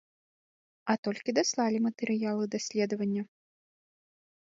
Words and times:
А 0.93 0.95
толькі 1.09 1.35
даслалі 1.39 1.83
матэрыялы 1.87 2.43
даследавання. 2.59 3.23